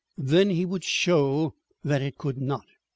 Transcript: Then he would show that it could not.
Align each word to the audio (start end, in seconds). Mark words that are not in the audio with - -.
Then 0.17 0.49
he 0.49 0.65
would 0.65 0.83
show 0.83 1.53
that 1.83 2.01
it 2.01 2.17
could 2.17 2.39
not. 2.39 2.65